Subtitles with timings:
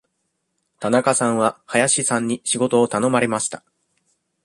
[0.79, 3.63] 田中さんは林さんに仕事を頼まれました。